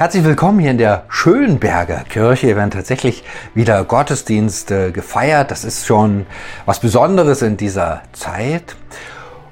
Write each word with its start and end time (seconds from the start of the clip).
Herzlich 0.00 0.24
willkommen 0.24 0.60
hier 0.60 0.70
in 0.70 0.78
der 0.78 1.04
Schönberger 1.10 2.04
Kirche. 2.08 2.46
Wir 2.46 2.56
werden 2.56 2.70
tatsächlich 2.70 3.22
wieder 3.52 3.84
Gottesdienste 3.84 4.92
gefeiert. 4.92 5.50
Das 5.50 5.62
ist 5.62 5.84
schon 5.84 6.24
was 6.64 6.80
Besonderes 6.80 7.42
in 7.42 7.58
dieser 7.58 8.00
Zeit. 8.14 8.76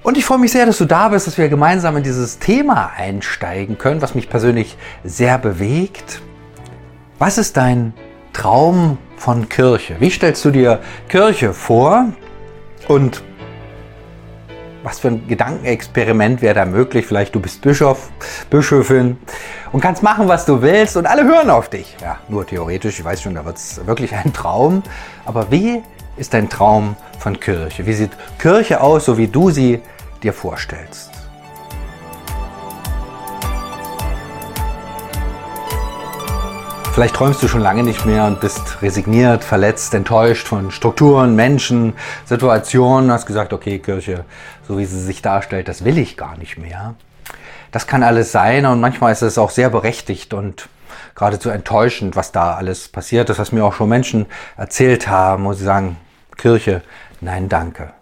Und 0.03 0.17
ich 0.17 0.25
freue 0.25 0.39
mich 0.39 0.53
sehr, 0.53 0.65
dass 0.65 0.79
du 0.79 0.87
da 0.87 1.11
bist, 1.11 1.27
dass 1.27 1.37
wir 1.37 1.51
gemeinsam 1.51 1.99
in 1.99 2.03
dieses 2.03 2.39
Thema 2.39 2.93
einsteigen 2.97 3.77
können, 3.77 4.01
was 4.01 4.15
mich 4.15 4.31
persönlich 4.31 4.79
sehr 5.05 5.37
bewegt. 5.37 6.23
Was 7.19 7.37
ist 7.37 7.59
dein 7.59 7.93
Traum 8.33 8.97
von 9.19 9.51
Kirche? 9.51 9.97
Wie 9.99 10.09
stellst 10.09 10.47
du 10.47 10.51
dir 10.51 10.81
Kirche 11.11 11.53
vor? 11.53 12.07
Und 12.89 13.23
was 14.83 15.01
für 15.01 15.09
ein 15.09 15.27
Gedankenexperiment 15.27 16.43
wäre 16.43 16.55
da 16.55 16.65
möglich? 16.65 17.07
Vielleicht 17.07 17.35
du 17.35 17.41
bist 17.41 17.63
Bischof, 17.63 18.11
Bischöfin 18.51 19.17
und 19.73 19.81
kannst 19.81 20.03
machen, 20.03 20.29
was 20.29 20.45
du 20.45 20.63
willst 20.63 20.97
und 20.97 21.07
alle 21.07 21.25
hören 21.25 21.51
auf 21.51 21.69
dich. 21.69 21.97
Ja, 22.01 22.19
nur 22.29 22.47
theoretisch, 22.47 22.99
ich 22.99 23.05
weiß 23.05 23.23
schon, 23.23 23.35
da 23.35 23.45
wird 23.45 23.57
es 23.57 23.85
wirklich 23.87 24.15
ein 24.15 24.33
Traum. 24.33 24.83
Aber 25.25 25.51
wie 25.51 25.83
ist 26.17 26.35
dein 26.35 26.49
Traum 26.49 26.97
von 27.19 27.39
Kirche? 27.39 27.87
Wie 27.87 27.93
sieht 27.93 28.13
Kirche 28.39 28.81
aus, 28.81 29.05
so 29.05 29.19
wie 29.19 29.29
du 29.29 29.51
sie 29.51 29.81
dir 30.23 30.33
vorstellst? 30.33 31.18
Vielleicht 36.99 37.15
träumst 37.15 37.41
du 37.45 37.47
schon 37.47 37.61
lange 37.61 37.85
nicht 37.85 38.07
mehr 38.07 38.25
und 38.27 38.41
bist 38.41 38.83
resigniert, 38.83 39.45
verletzt, 39.45 39.95
enttäuscht 39.95 40.49
von 40.49 40.73
Strukturen, 40.73 41.37
Menschen, 41.37 41.93
Situationen. 42.25 43.13
Hast 43.13 43.25
gesagt, 43.25 43.53
okay, 43.53 43.79
Kirche, 43.79 44.25
so 44.67 44.79
wie 44.79 44.85
sie 44.85 45.01
sich 45.01 45.23
darstellt, 45.23 45.69
das 45.69 45.85
will 45.85 45.97
ich 45.97 46.17
gar 46.17 46.37
nicht 46.37 46.59
mehr. 46.59 46.97
Das 47.71 47.87
kann 47.87 48.03
alles 48.03 48.33
sein 48.33 48.67
und 48.67 48.81
manchmal 48.81 49.13
ist 49.13 49.23
es 49.23 49.39
auch 49.39 49.51
sehr 49.51 49.71
berechtigt 49.71 50.35
und 50.35 50.69
geradezu 51.15 51.51
enttäuschend, 51.51 52.17
was 52.17 52.33
da 52.33 52.55
alles 52.55 52.89
passiert 52.89 53.31
ist, 53.31 53.39
was 53.39 53.53
mir 53.53 53.65
auch 53.65 53.75
schon 53.75 53.89
Menschen 53.89 54.27
erzählt 54.57 55.07
haben, 55.07 55.45
wo 55.45 55.53
sie 55.53 55.63
sagen, 55.63 55.99
Kirche, 56.37 56.83
nein, 57.21 57.49
danke. 57.49 57.93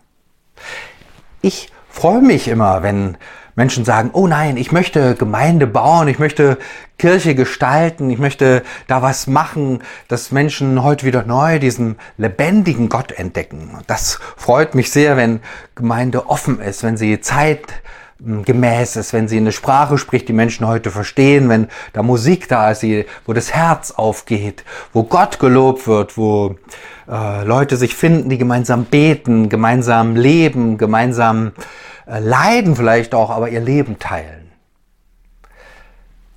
Ich 1.42 1.70
freue 1.90 2.22
mich 2.22 2.48
immer, 2.48 2.82
wenn 2.82 3.18
Menschen 3.56 3.86
sagen, 3.86 4.10
oh 4.12 4.26
nein, 4.26 4.58
ich 4.58 4.70
möchte 4.70 5.14
Gemeinde 5.14 5.66
bauen, 5.66 6.08
ich 6.08 6.18
möchte 6.18 6.58
Kirche 6.98 7.34
gestalten, 7.34 8.10
ich 8.10 8.18
möchte 8.18 8.62
da 8.86 9.00
was 9.00 9.26
machen, 9.26 9.82
dass 10.08 10.30
Menschen 10.30 10.82
heute 10.82 11.06
wieder 11.06 11.24
neu 11.24 11.58
diesen 11.58 11.96
lebendigen 12.18 12.90
Gott 12.90 13.12
entdecken. 13.12 13.70
Das 13.86 14.20
freut 14.36 14.74
mich 14.74 14.90
sehr, 14.90 15.16
wenn 15.16 15.40
Gemeinde 15.74 16.28
offen 16.28 16.60
ist, 16.60 16.82
wenn 16.82 16.98
sie 16.98 17.20
Zeit 17.20 17.62
gemäß 18.18 18.96
ist, 18.96 19.12
wenn 19.12 19.28
sie 19.28 19.36
eine 19.36 19.52
Sprache 19.52 19.98
spricht, 19.98 20.28
die 20.28 20.32
Menschen 20.32 20.66
heute 20.66 20.90
verstehen, 20.90 21.48
wenn 21.48 21.68
da 21.92 22.02
Musik 22.02 22.48
da 22.48 22.70
ist, 22.70 22.84
wo 23.26 23.32
das 23.32 23.52
Herz 23.52 23.90
aufgeht, 23.90 24.64
wo 24.92 25.02
Gott 25.02 25.38
gelobt 25.38 25.86
wird, 25.86 26.16
wo 26.16 26.56
äh, 27.10 27.44
Leute 27.44 27.76
sich 27.76 27.94
finden, 27.94 28.30
die 28.30 28.38
gemeinsam 28.38 28.84
beten, 28.84 29.50
gemeinsam 29.50 30.16
leben, 30.16 30.78
gemeinsam 30.78 31.52
leiden 32.06 32.76
vielleicht 32.76 33.14
auch, 33.14 33.30
aber 33.30 33.48
ihr 33.48 33.60
Leben 33.60 33.98
teilen. 33.98 34.52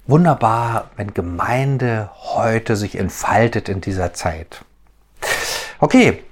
Wunderbar, 0.08 0.89
wenn 0.95 1.14
Gemeinde 1.14 2.09
heute 2.16 2.76
sich 2.76 2.98
entfaltet 2.98 3.70
in 3.70 3.80
dieser 3.80 4.14
Zeit. 4.14 4.66
Okay, 5.80 6.23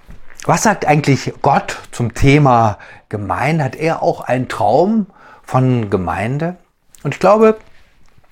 was 0.45 0.63
sagt 0.63 0.87
eigentlich 0.87 1.33
Gott 1.41 1.77
zum 1.91 2.13
Thema 2.13 2.79
Gemeinde? 3.09 3.63
Hat 3.63 3.75
er 3.75 4.01
auch 4.01 4.21
einen 4.21 4.47
Traum 4.47 5.07
von 5.43 5.89
Gemeinde? 5.89 6.57
Und 7.03 7.13
ich 7.13 7.19
glaube, 7.19 7.57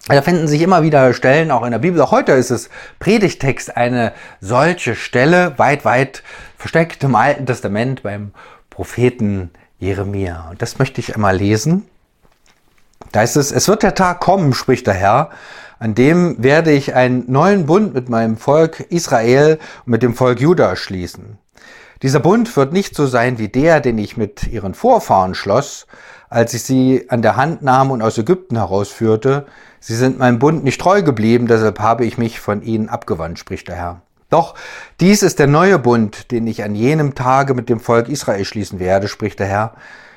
da 0.07 0.21
finden 0.21 0.47
sich 0.47 0.61
immer 0.61 0.81
wieder 0.81 1.13
Stellen, 1.13 1.51
auch 1.51 1.63
in 1.63 1.71
der 1.71 1.79
Bibel. 1.79 2.01
Auch 2.01 2.11
heute 2.11 2.31
ist 2.31 2.51
es 2.51 2.69
Predigtext 2.99 3.75
eine 3.77 4.13
solche 4.39 4.95
Stelle, 4.95 5.57
weit, 5.57 5.85
weit 5.85 6.23
versteckt 6.57 7.03
im 7.03 7.15
Alten 7.15 7.45
Testament 7.45 8.01
beim 8.01 8.31
Propheten 8.69 9.51
Jeremia. 9.79 10.47
Und 10.49 10.61
das 10.61 10.79
möchte 10.79 11.01
ich 11.01 11.15
einmal 11.15 11.37
lesen. 11.37 11.83
Da 13.11 13.23
ist 13.23 13.35
es, 13.35 13.51
es 13.51 13.67
wird 13.67 13.83
der 13.83 13.95
Tag 13.95 14.19
kommen, 14.19 14.53
spricht 14.53 14.87
der 14.87 14.93
Herr, 14.93 15.29
an 15.79 15.93
dem 15.93 16.41
werde 16.41 16.71
ich 16.71 16.95
einen 16.95 17.29
neuen 17.31 17.65
Bund 17.65 17.93
mit 17.93 18.09
meinem 18.09 18.37
Volk 18.37 18.79
Israel 18.89 19.59
und 19.85 19.91
mit 19.91 20.03
dem 20.03 20.15
Volk 20.15 20.39
Juda 20.39 20.75
schließen. 20.75 21.37
Dieser 22.01 22.19
Bund 22.19 22.55
wird 22.55 22.73
nicht 22.73 22.95
so 22.95 23.07
sein 23.07 23.37
wie 23.39 23.47
der, 23.47 23.81
den 23.81 23.97
ich 23.97 24.17
mit 24.17 24.47
ihren 24.47 24.73
Vorfahren 24.73 25.33
schloss, 25.33 25.87
als 26.29 26.53
ich 26.53 26.63
sie 26.63 27.05
an 27.09 27.21
der 27.21 27.35
Hand 27.35 27.61
nahm 27.61 27.91
und 27.91 28.01
aus 28.01 28.17
Ägypten 28.17 28.57
herausführte. 28.57 29.45
Sie 29.79 29.95
sind 29.95 30.19
meinem 30.19 30.39
Bund 30.39 30.63
nicht 30.63 30.79
treu 30.79 31.01
geblieben, 31.01 31.47
deshalb 31.47 31.79
habe 31.79 32.05
ich 32.05 32.17
mich 32.17 32.39
von 32.39 32.61
ihnen 32.61 32.89
abgewandt, 32.89 33.39
spricht 33.39 33.67
der 33.67 33.75
Herr. 33.75 34.01
Doch 34.35 34.53
dies 34.99 35.23
ist 35.23 35.39
der 35.39 35.47
neue 35.47 35.79
Bund, 35.79 36.29
den 36.31 36.45
ich 36.45 36.61
an 36.65 36.75
jenem 36.75 37.15
Tage 37.15 37.53
mit 37.53 37.69
dem 37.69 37.79
Volk 37.79 38.09
Israel 38.09 38.43
schließen 38.43 38.81
werde, 38.81 39.07
spricht 39.07 39.39
der 39.39 39.47
Herr. 39.47 39.75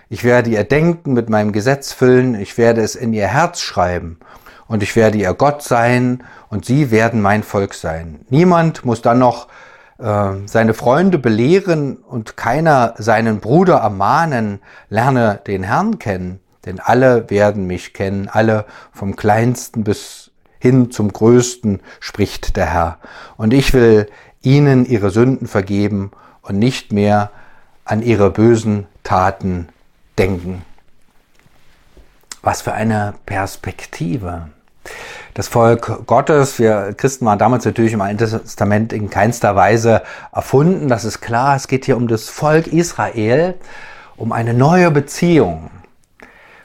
Ich 0.08 0.24
werde 0.24 0.50
ihr 0.50 0.64
Denken 0.64 1.12
mit 1.12 1.30
meinem 1.30 1.52
Gesetz 1.52 1.92
füllen, 1.92 2.34
ich 2.34 2.58
werde 2.58 2.80
es 2.80 2.96
in 2.96 3.12
ihr 3.12 3.28
Herz 3.28 3.60
schreiben, 3.60 4.18
und 4.66 4.82
ich 4.82 4.96
werde 4.96 5.18
ihr 5.18 5.32
Gott 5.34 5.62
sein, 5.62 6.24
und 6.48 6.64
sie 6.64 6.90
werden 6.90 7.22
mein 7.22 7.44
Volk 7.44 7.74
sein. 7.74 8.26
Niemand 8.28 8.84
muss 8.84 9.02
dann 9.02 9.20
noch 9.20 9.46
äh, 10.00 10.30
seine 10.46 10.74
Freunde 10.74 11.18
belehren 11.18 11.98
und 11.98 12.36
keiner 12.36 12.94
seinen 12.98 13.38
Bruder 13.38 13.76
ermahnen, 13.76 14.58
lerne 14.88 15.38
den 15.46 15.62
Herrn 15.62 16.00
kennen, 16.00 16.40
denn 16.66 16.80
alle 16.80 17.30
werden 17.30 17.68
mich 17.68 17.94
kennen, 17.94 18.28
alle 18.28 18.64
vom 18.90 19.14
kleinsten 19.14 19.84
bis 19.84 20.27
hin 20.58 20.90
zum 20.90 21.12
Größten, 21.12 21.80
spricht 22.00 22.56
der 22.56 22.72
Herr. 22.72 22.98
Und 23.36 23.52
ich 23.52 23.72
will 23.74 24.08
ihnen 24.42 24.86
ihre 24.86 25.10
Sünden 25.10 25.46
vergeben 25.46 26.10
und 26.42 26.58
nicht 26.58 26.92
mehr 26.92 27.30
an 27.84 28.02
ihre 28.02 28.30
bösen 28.30 28.86
Taten 29.02 29.68
denken. 30.18 30.62
Was 32.42 32.62
für 32.62 32.72
eine 32.72 33.14
Perspektive. 33.26 34.48
Das 35.34 35.48
Volk 35.48 36.06
Gottes, 36.06 36.58
wir 36.58 36.94
Christen 36.96 37.26
waren 37.26 37.38
damals 37.38 37.64
natürlich 37.64 37.92
im 37.92 38.00
Alten 38.00 38.18
Testament 38.18 38.92
in 38.92 39.10
keinster 39.10 39.54
Weise 39.54 40.02
erfunden, 40.32 40.88
das 40.88 41.04
ist 41.04 41.20
klar. 41.20 41.56
Es 41.56 41.68
geht 41.68 41.84
hier 41.84 41.96
um 41.96 42.08
das 42.08 42.28
Volk 42.28 42.66
Israel, 42.66 43.54
um 44.16 44.32
eine 44.32 44.54
neue 44.54 44.90
Beziehung. 44.90 45.70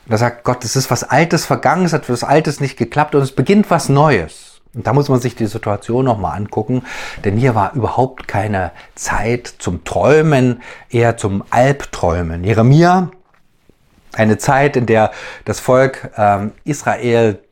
Und 0.05 0.11
da 0.11 0.17
sagt 0.17 0.43
Gott, 0.43 0.65
es 0.65 0.75
ist 0.75 0.91
was 0.91 1.03
Altes 1.03 1.45
vergangen, 1.45 1.85
es 1.85 1.93
hat 1.93 2.09
was 2.09 2.23
Altes 2.23 2.59
nicht 2.59 2.77
geklappt 2.77 3.15
und 3.15 3.21
es 3.21 3.31
beginnt 3.31 3.69
was 3.69 3.89
Neues. 3.89 4.61
Und 4.73 4.87
da 4.87 4.93
muss 4.93 5.07
man 5.07 5.19
sich 5.19 5.35
die 5.35 5.45
Situation 5.45 6.05
nochmal 6.05 6.35
angucken, 6.35 6.83
denn 7.23 7.37
hier 7.37 7.53
war 7.53 7.73
überhaupt 7.73 8.27
keine 8.27 8.71
Zeit 8.95 9.47
zum 9.59 9.83
Träumen, 9.83 10.61
eher 10.89 11.15
zum 11.15 11.43
Albträumen. 11.51 12.43
Jeremia, 12.43 13.11
eine 14.13 14.37
Zeit, 14.37 14.75
in 14.75 14.85
der 14.87 15.11
das 15.45 15.59
Volk 15.59 16.11
ähm, 16.17 16.53
Israel 16.63 17.42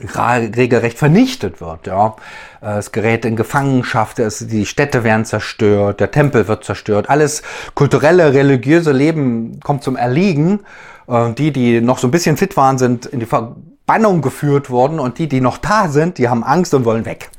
regelrecht 0.00 0.98
vernichtet 0.98 1.60
wird. 1.60 1.86
Ja. 1.86 2.16
Es 2.60 2.92
gerät 2.92 3.24
in 3.24 3.36
Gefangenschaft, 3.36 4.18
es, 4.18 4.46
die 4.46 4.66
Städte 4.66 5.04
werden 5.04 5.24
zerstört, 5.24 6.00
der 6.00 6.10
Tempel 6.10 6.48
wird 6.48 6.64
zerstört, 6.64 7.08
alles 7.08 7.42
kulturelle, 7.74 8.32
religiöse 8.32 8.92
Leben 8.92 9.60
kommt 9.60 9.82
zum 9.82 9.96
Erliegen 9.96 10.60
äh, 11.08 11.32
die, 11.32 11.52
die 11.52 11.80
noch 11.80 11.98
so 11.98 12.06
ein 12.06 12.10
bisschen 12.10 12.36
fit 12.36 12.56
waren, 12.56 12.78
sind 12.78 13.06
in 13.06 13.20
die 13.20 13.26
Verbannung 13.26 14.22
geführt 14.22 14.70
worden 14.70 15.00
und 15.00 15.18
die, 15.18 15.28
die 15.28 15.40
noch 15.40 15.58
da 15.58 15.88
sind, 15.88 16.18
die 16.18 16.28
haben 16.28 16.44
Angst 16.44 16.74
und 16.74 16.84
wollen 16.84 17.04
weg. 17.04 17.30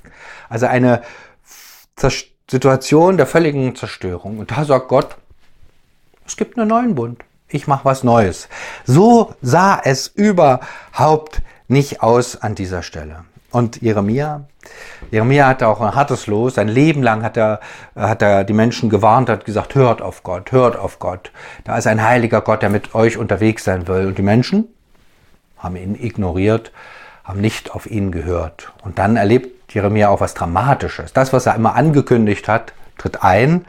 Also 0.49 0.65
eine 0.65 1.01
Situation 2.49 3.17
der 3.17 3.27
völligen 3.27 3.75
Zerstörung. 3.75 4.39
Und 4.39 4.51
da 4.51 4.65
sagt 4.65 4.87
Gott, 4.87 5.17
es 6.25 6.35
gibt 6.35 6.57
einen 6.57 6.69
neuen 6.69 6.95
Bund. 6.95 7.23
Ich 7.47 7.67
mache 7.67 7.85
was 7.85 8.03
Neues. 8.03 8.47
So 8.85 9.33
sah 9.41 9.79
es 9.83 10.07
überhaupt 10.07 11.41
nicht 11.69 12.01
aus 12.01 12.35
an 12.35 12.55
dieser 12.55 12.83
Stelle. 12.83 13.23
Und 13.51 13.81
Jeremia, 13.81 14.45
Jeremia 15.09 15.47
hatte 15.47 15.67
auch 15.67 15.81
ein 15.81 15.95
hartes 15.95 16.27
Los. 16.27 16.55
Sein 16.55 16.67
Leben 16.67 17.01
lang 17.01 17.23
hat 17.23 17.35
er, 17.35 17.59
hat 17.95 18.21
er 18.21 18.43
die 18.43 18.53
Menschen 18.53 18.89
gewarnt, 18.89 19.29
hat 19.29 19.45
gesagt, 19.45 19.73
hört 19.73 20.01
auf 20.01 20.23
Gott, 20.23 20.51
hört 20.51 20.77
auf 20.77 20.99
Gott. 20.99 21.31
Da 21.63 21.77
ist 21.77 21.87
ein 21.87 22.03
heiliger 22.03 22.41
Gott, 22.41 22.61
der 22.61 22.69
mit 22.69 22.93
euch 22.93 23.17
unterwegs 23.17 23.63
sein 23.63 23.87
will. 23.87 24.07
Und 24.07 24.17
die 24.17 24.23
Menschen 24.23 24.67
haben 25.57 25.75
ihn 25.75 25.95
ignoriert, 25.95 26.71
haben 27.23 27.41
nicht 27.41 27.71
auf 27.71 27.89
ihn 27.89 28.11
gehört. 28.11 28.71
Und 28.83 28.99
dann 28.99 29.15
erlebt 29.15 29.73
Jeremia 29.73 30.09
auch 30.09 30.21
was 30.21 30.35
Dramatisches. 30.35 31.13
Das, 31.13 31.33
was 31.33 31.45
er 31.45 31.55
immer 31.55 31.75
angekündigt 31.75 32.47
hat, 32.47 32.73
tritt 32.97 33.23
ein. 33.23 33.65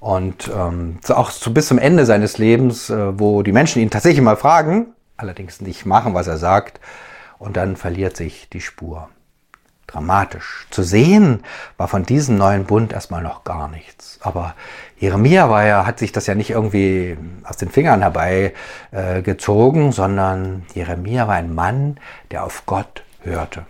Und 0.00 0.50
ähm, 0.52 0.98
auch 1.10 1.30
so 1.30 1.52
bis 1.52 1.68
zum 1.68 1.78
Ende 1.78 2.06
seines 2.06 2.38
Lebens, 2.38 2.90
äh, 2.90 3.18
wo 3.18 3.42
die 3.42 3.52
Menschen 3.52 3.80
ihn 3.80 3.90
tatsächlich 3.90 4.22
mal 4.22 4.36
fragen, 4.36 4.86
allerdings 5.16 5.60
nicht 5.60 5.86
machen, 5.86 6.14
was 6.14 6.26
er 6.26 6.38
sagt, 6.38 6.80
und 7.42 7.56
dann 7.56 7.76
verliert 7.76 8.16
sich 8.16 8.48
die 8.48 8.60
Spur. 8.60 9.08
Dramatisch. 9.88 10.66
Zu 10.70 10.84
sehen 10.84 11.42
war 11.76 11.88
von 11.88 12.04
diesem 12.04 12.38
neuen 12.38 12.64
Bund 12.64 12.92
erstmal 12.92 13.22
noch 13.22 13.44
gar 13.44 13.68
nichts. 13.68 14.18
Aber 14.22 14.54
Jeremia 14.96 15.50
war 15.50 15.66
ja, 15.66 15.84
hat 15.84 15.98
sich 15.98 16.12
das 16.12 16.26
ja 16.26 16.34
nicht 16.34 16.50
irgendwie 16.50 17.18
aus 17.42 17.56
den 17.56 17.68
Fingern 17.68 18.00
herbeigezogen, 18.00 19.88
äh, 19.88 19.92
sondern 19.92 20.64
Jeremia 20.72 21.26
war 21.26 21.34
ein 21.34 21.54
Mann, 21.54 21.98
der 22.30 22.44
auf 22.44 22.64
Gott 22.64 23.02
hörte. 23.20 23.66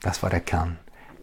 Das 0.00 0.22
war 0.22 0.30
der 0.30 0.40
Kern. 0.40 0.78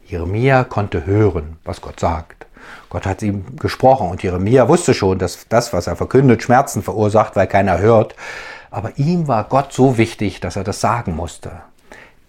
Jeremia 0.05 0.65
konnte 0.65 1.05
hören, 1.05 1.57
was 1.63 1.81
Gott 1.81 1.99
sagt. 1.99 2.47
Gott 2.89 3.05
hat 3.05 3.21
ihm 3.21 3.55
gesprochen 3.55 4.09
und 4.09 4.21
Jeremia 4.21 4.67
wusste 4.67 4.93
schon, 4.93 5.17
dass 5.17 5.47
das, 5.47 5.71
was 5.71 5.87
er 5.87 5.95
verkündet, 5.95 6.43
Schmerzen 6.43 6.83
verursacht, 6.83 7.35
weil 7.35 7.47
keiner 7.47 7.79
hört. 7.79 8.15
Aber 8.71 8.97
ihm 8.97 9.27
war 9.27 9.45
Gott 9.45 9.73
so 9.73 9.97
wichtig, 9.97 10.39
dass 10.39 10.55
er 10.55 10.63
das 10.63 10.81
sagen 10.81 11.15
musste. 11.15 11.51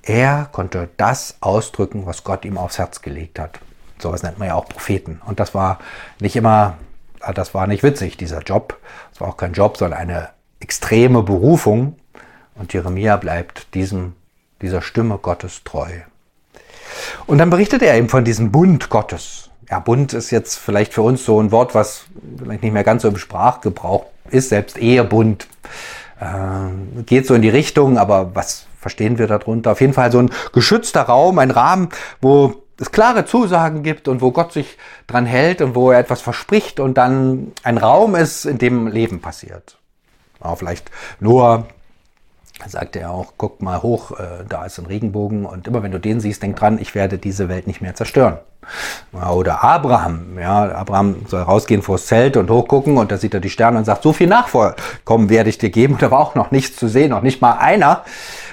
Er 0.02 0.48
konnte 0.52 0.88
das 0.96 1.37
ausdrücken, 1.40 2.06
was 2.06 2.25
Gott 2.25 2.44
ihm 2.44 2.56
aufs 2.56 2.78
Herz 2.78 3.02
gelegt 3.02 3.38
hat. 3.38 3.60
Sowas 3.98 4.22
nennt 4.22 4.38
man 4.38 4.48
ja 4.48 4.54
auch 4.54 4.66
Propheten. 4.66 5.20
Und 5.26 5.40
das 5.40 5.54
war 5.54 5.78
nicht 6.20 6.37
immer, 6.37 6.78
das 7.34 7.54
war 7.54 7.66
nicht 7.66 7.82
witzig, 7.82 8.16
dieser 8.16 8.40
Job. 8.40 8.78
Es 9.12 9.20
war 9.20 9.28
auch 9.28 9.37
kein 9.37 9.52
Job, 9.52 9.76
sondern 9.76 10.00
eine 10.00 10.28
extreme 10.60 11.22
Berufung. 11.22 11.96
Und 12.54 12.72
Jeremia 12.72 13.16
bleibt 13.16 13.75
diesem, 13.75 14.14
dieser 14.62 14.81
Stimme 14.81 15.19
Gottes 15.19 15.62
treu. 15.64 15.90
Und 17.26 17.38
dann 17.38 17.50
berichtet 17.50 17.82
er 17.82 17.96
eben 17.96 18.08
von 18.08 18.25
diesem 18.25 18.50
Bund 18.50 18.88
Gottes. 18.88 19.50
Ja, 19.70 19.78
Bund 19.78 20.14
ist 20.14 20.31
jetzt 20.31 20.56
vielleicht 20.56 20.94
für 20.94 21.02
uns 21.02 21.25
so 21.25 21.40
ein 21.40 21.52
Wort, 21.52 21.75
was 21.75 22.06
vielleicht 22.38 22.62
nicht 22.62 22.72
mehr 22.72 22.84
ganz 22.84 23.02
so 23.02 23.08
im 23.08 23.19
Sprachgebrauch 23.19 24.06
ist, 24.31 24.48
selbst 24.48 24.78
Ehebund 24.78 25.46
äh, 26.20 27.02
geht 27.02 27.26
so 27.26 27.34
in 27.34 27.43
die 27.43 27.49
Richtung, 27.49 27.99
aber 27.99 28.34
was 28.34 28.67
verstehen 28.78 29.19
wir 29.19 29.26
darunter? 29.26 29.72
Auf 29.72 29.81
jeden 29.81 29.94
Fall 29.94 30.12
so 30.12 30.19
ein 30.19 30.31
geschützter 30.52 31.02
Raum, 31.02 31.38
ein 31.38 31.50
Rahmen, 31.50 31.88
wo 32.20 32.62
es 32.78 32.93
klare 32.93 33.26
Zusagen 33.26 33.82
gibt 33.82 34.08
und 34.08 34.22
wo 34.22 34.31
Gott 34.31 34.52
sich 34.52 34.78
dran 35.06 35.26
hält 35.26 35.61
und 35.61 35.75
wo 35.75 35.90
er 35.90 35.99
etwas 35.99 36.22
verspricht 36.22 36.81
und 36.81 36.96
dann 36.96 37.52
ein 37.62 37.78
Raum 37.78 38.14
ist, 38.14 38.46
in 38.46 38.58
dem 38.58 38.87
Leben 38.87 39.20
passiert. 39.20 39.78
Ja, 40.43 40.56
vielleicht 40.56 40.90
Noah 41.20 41.67
sagte 42.69 43.01
er 43.01 43.11
auch, 43.11 43.35
guck 43.37 43.62
mal 43.62 43.83
hoch, 43.83 44.12
äh, 44.12 44.45
da 44.49 44.65
ist 44.65 44.79
ein 44.79 44.87
Regenbogen 44.87 45.47
und 45.47 45.67
immer 45.67 45.83
wenn 45.83 45.93
du 45.93 45.99
den 45.99 46.21
siehst, 46.21 46.43
denk 46.43 46.57
dran, 46.57 46.79
ich 46.81 46.95
werde 46.95 47.19
diese 47.19 47.49
Welt 47.49 47.67
nicht 47.67 47.81
mehr 47.81 47.95
zerstören. 47.95 48.39
Oder 49.12 49.65
Abraham, 49.65 50.39
ja, 50.39 50.71
Abraham 50.73 51.27
soll 51.27 51.43
rausgehen 51.43 51.83
vors 51.83 52.07
Zelt 52.07 52.37
und 52.37 52.51
hochgucken 52.51 52.99
und 52.99 53.11
da 53.11 53.17
sieht 53.17 53.35
er 53.35 53.41
die 53.41 53.51
Sterne 53.51 53.79
und 53.79 53.85
sagt, 53.85 54.03
so 54.03 54.12
viel 54.12 54.27
Nachfolgen 54.27 55.31
werde 55.31 55.51
ich 55.51 55.59
dir 55.59 55.71
geben 55.71 55.95
und 55.95 56.03
da 56.03 56.11
war 56.11 56.21
auch 56.21 56.35
noch 56.35 56.51
nichts 56.51 56.77
zu 56.77 56.87
sehen, 56.87 57.11
noch 57.11 57.23
nicht 57.23 57.41
mal 57.41 57.55
einer. 57.55 58.05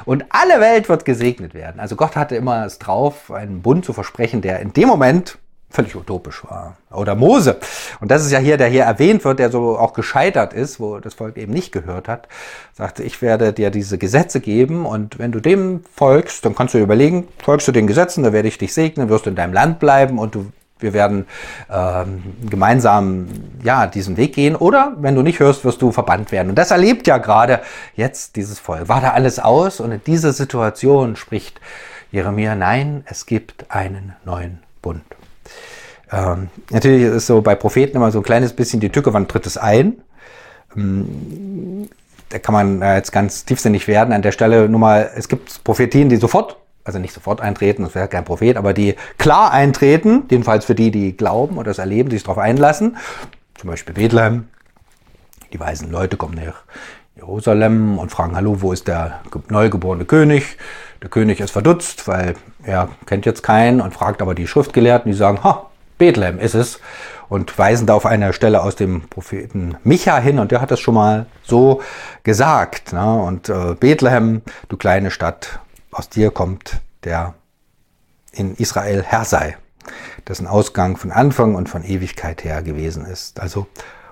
Und 0.06 0.26
alle 0.30 0.62
Welt 0.62 0.88
wird 0.88 1.04
gesegnet 1.04 1.54
werden. 1.54 1.82
Also 1.82 1.98
Gott 1.98 2.16
hatte 2.16 2.36
immer 2.36 2.66
es 2.66 2.80
drauf, 2.80 3.30
einen 3.30 3.62
Bund 3.62 3.84
zu 3.84 3.92
versprechen, 3.92 4.42
der 4.42 4.62
in 4.62 4.72
dem 4.72 4.88
Moment 4.88 5.38
völlig 5.70 5.96
utopisch 5.96 6.44
war. 6.46 6.78
Oder 6.92 7.16
Mose. 7.16 7.58
Und 8.00 8.10
das 8.10 8.26
ist 8.26 8.32
ja 8.32 8.40
hier, 8.40 8.58
der 8.58 8.68
hier 8.68 8.84
erwähnt 8.84 9.26
wird, 9.26 9.40
der 9.40 9.52
so 9.52 9.78
auch 9.78 9.94
gescheitert 9.94 10.54
ist, 10.54 10.80
wo 10.80 11.00
das 11.00 11.14
Volk 11.14 11.38
eben 11.38 11.54
nicht 11.54 11.72
gehört 11.72 12.08
hat, 12.08 12.28
sagte, 12.74 13.04
ich 13.04 13.22
werde 13.22 13.54
dir 13.54 13.70
diese 13.70 13.98
Gesetze 13.98 14.40
geben 14.40 14.86
und 14.86 15.20
wenn 15.20 15.32
du 15.32 15.40
dem 15.40 15.84
folgst, 15.94 16.46
dann 16.46 16.56
kannst 16.56 16.74
du 16.74 16.78
dir 16.78 16.86
überlegen, 16.86 17.28
folgst 17.44 17.68
du 17.68 17.72
den 17.72 17.88
Gesetzen, 17.88 18.24
dann 18.24 18.34
werde 18.34 18.48
ich 18.48 18.58
dich 18.58 18.74
segnen, 18.74 19.10
wirst 19.10 19.26
du 19.26 19.30
in 19.30 19.36
deinem 19.36 19.54
Land 19.54 19.80
bleiben 19.80 20.20
und 20.20 20.36
du 20.36 20.52
wir 20.80 20.94
werden 20.94 21.26
ähm, 21.72 22.22
gemeinsam 22.48 23.28
ja 23.64 23.88
diesen 23.88 24.16
Weg 24.16 24.36
gehen 24.36 24.56
oder 24.56 24.94
wenn 25.00 25.16
du 25.16 25.24
nicht 25.24 25.40
hörst, 25.40 25.66
wirst 25.66 25.82
du 25.82 25.92
verbannt 25.92 26.32
werden. 26.32 26.50
Und 26.50 26.56
das 26.56 26.70
erlebt 26.70 27.08
ja 27.08 27.18
gerade 27.18 27.62
jetzt 27.96 28.36
dieses 28.36 28.60
Volk. 28.60 28.88
War 28.88 29.02
da 29.02 29.14
alles 29.14 29.40
aus 29.40 29.80
und 29.80 29.92
in 29.92 30.04
dieser 30.06 30.34
Situation 30.34 31.16
spricht 31.16 31.60
Jeremia, 32.12 32.54
nein, 32.54 33.04
es 33.08 33.26
gibt 33.26 33.66
einen 33.70 34.16
neuen 34.24 34.60
Bund. 34.82 35.17
Ähm, 36.12 36.50
natürlich 36.70 37.04
ist 37.04 37.28
so 37.28 37.42
bei 37.42 37.56
Propheten 37.56 37.98
immer 37.98 38.12
so 38.12 38.20
ein 38.20 38.24
kleines 38.24 38.54
bisschen 38.54 38.80
die 38.80 38.90
Tücke, 38.90 39.14
wann 39.14 39.28
tritt 39.28 39.46
es 39.46 39.58
ein? 39.58 40.02
Ähm, 40.76 41.90
da 42.30 42.40
kann 42.40 42.54
man 42.54 42.82
äh, 42.82 42.96
jetzt 42.96 43.12
ganz 43.12 43.46
tiefsinnig 43.46 43.88
werden. 43.88 44.14
An 44.14 44.22
der 44.22 44.32
Stelle 44.32 44.70
nur 44.70 44.80
mal, 44.80 45.12
es 45.16 45.28
gibt 45.28 45.64
Prophetien, 45.64 46.10
die 46.10 46.18
sofort, 46.18 46.58
also 46.84 47.00
nicht 47.00 47.14
sofort 47.14 47.42
eintreten, 47.42 47.84
das 47.84 47.96
wäre 47.96 48.08
kein 48.08 48.26
Prophet, 48.26 48.58
aber 48.58 48.74
die 48.74 48.96
klar 49.18 49.52
eintreten, 49.52 50.24
jedenfalls 50.30 50.66
für 50.66 50.76
die, 50.76 50.92
die 50.92 51.16
glauben 51.16 51.58
oder 51.58 51.72
das 51.72 51.80
erleben, 51.80 52.10
die 52.10 52.16
sich 52.16 52.24
darauf 52.24 52.38
einlassen. 52.38 52.98
Zum 53.56 53.70
Beispiel 53.70 53.94
Bethlehem. 53.96 54.48
Die 55.54 55.60
weisen 55.60 55.90
Leute 55.92 56.18
kommen 56.18 56.36
nach 56.36 56.64
Jerusalem 57.18 57.98
und 57.98 58.12
fragen, 58.12 58.36
hallo, 58.36 58.62
wo 58.62 58.72
ist 58.72 58.88
der 58.88 59.22
neugeborene 59.50 60.06
König? 60.06 60.58
Der 61.02 61.10
König 61.10 61.40
ist 61.40 61.52
verdutzt, 61.52 62.08
weil 62.08 62.36
er 62.64 62.90
kennt 63.06 63.26
jetzt 63.26 63.44
keinen 63.44 63.82
und 63.82 63.94
fragt 63.94 64.22
aber 64.22 64.36
die 64.36 64.48
Schriftgelehrten, 64.48 65.12
die 65.12 65.18
sagen, 65.18 65.44
ha, 65.44 65.70
Bethlehem 65.98 66.40
ist 66.40 66.54
es 66.54 66.80
und 67.28 67.58
weisen 67.58 67.88
da 67.88 67.96
auf 67.96 68.06
eine 68.06 68.34
Stelle 68.34 68.62
aus 68.62 68.76
dem 68.76 69.02
Propheten 69.10 69.78
Micha 69.84 70.20
hin 70.20 70.38
und 70.40 70.52
der 70.52 70.62
hat 70.62 70.70
das 70.70 70.80
schon 70.80 70.94
mal 70.94 71.26
so 71.44 71.82
gesagt. 72.24 72.94
Ne? 72.94 73.16
Und 73.16 73.50
äh, 73.50 73.76
Bethlehem, 73.80 74.42
du 74.70 74.78
kleine 74.78 75.12
Stadt, 75.12 75.60
aus 75.92 76.10
dir 76.10 76.30
kommt 76.32 76.82
der 77.04 77.34
in 78.32 78.56
Israel 78.56 79.04
Herr 79.04 79.26
sei, 79.26 79.58
dessen 80.28 80.46
Ausgang 80.46 80.98
von 80.98 81.12
Anfang 81.12 81.56
und 81.56 81.68
von 81.68 81.84
Ewigkeit 81.84 82.44
her 82.44 82.62
gewesen 82.62 83.06
ist. 83.06 83.40
Also 83.40 83.66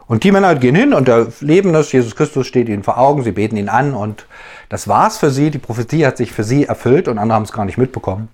und 0.07 0.23
die 0.23 0.31
Männer 0.31 0.55
gehen 0.55 0.75
hin 0.75 0.93
und 0.93 1.09
erleben 1.09 1.73
das. 1.73 1.91
Jesus 1.91 2.15
Christus 2.15 2.47
steht 2.47 2.69
ihnen 2.69 2.83
vor 2.83 2.97
Augen, 2.97 3.23
sie 3.23 3.31
beten 3.31 3.57
ihn 3.57 3.69
an 3.69 3.93
und 3.93 4.27
das 4.69 4.87
war's 4.87 5.17
für 5.17 5.31
sie. 5.31 5.51
Die 5.51 5.57
Prophetie 5.57 6.05
hat 6.05 6.17
sich 6.17 6.31
für 6.31 6.43
sie 6.43 6.65
erfüllt 6.65 7.07
und 7.07 7.17
andere 7.17 7.35
haben 7.35 7.43
es 7.43 7.51
gar 7.51 7.65
nicht 7.65 7.77
mitbekommen 7.77 8.29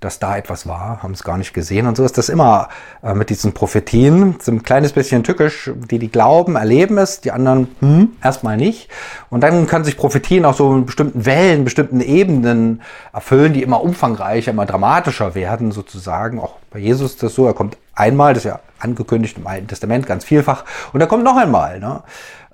dass 0.00 0.18
da 0.18 0.36
etwas 0.36 0.66
war, 0.66 1.02
haben 1.02 1.12
es 1.12 1.22
gar 1.22 1.38
nicht 1.38 1.54
gesehen. 1.54 1.86
Und 1.86 1.96
so 1.96 2.04
ist 2.04 2.18
das 2.18 2.28
immer 2.28 2.68
äh, 3.02 3.14
mit 3.14 3.30
diesen 3.30 3.54
Prophetien. 3.54 4.36
So 4.40 4.52
ein 4.52 4.62
kleines 4.62 4.92
bisschen 4.92 5.24
tückisch, 5.24 5.70
die, 5.90 5.98
die 5.98 6.10
glauben, 6.10 6.56
erleben 6.56 6.98
es, 6.98 7.20
die 7.20 7.32
anderen 7.32 7.68
hm, 7.80 8.12
erstmal 8.22 8.56
nicht. 8.56 8.88
Und 9.30 9.40
dann 9.40 9.66
können 9.66 9.84
sich 9.84 9.96
Prophetien 9.96 10.44
auch 10.44 10.54
so 10.54 10.74
in 10.74 10.86
bestimmten 10.86 11.24
Wellen, 11.24 11.64
bestimmten 11.64 12.00
Ebenen 12.00 12.82
erfüllen, 13.12 13.52
die 13.52 13.62
immer 13.62 13.82
umfangreicher, 13.82 14.50
immer 14.50 14.66
dramatischer 14.66 15.34
werden, 15.34 15.72
sozusagen. 15.72 16.40
Auch 16.40 16.56
bei 16.70 16.78
Jesus 16.78 17.12
ist 17.12 17.22
das 17.22 17.34
so, 17.34 17.46
er 17.46 17.54
kommt 17.54 17.76
einmal, 17.96 18.34
das 18.34 18.44
ist 18.44 18.50
ja 18.50 18.60
angekündigt 18.78 19.38
im 19.38 19.46
Alten 19.46 19.66
Testament 19.66 20.06
ganz 20.06 20.24
vielfach, 20.24 20.64
und 20.92 21.00
er 21.00 21.06
kommt 21.06 21.24
noch 21.24 21.36
einmal. 21.36 21.80
Ne? 21.80 22.02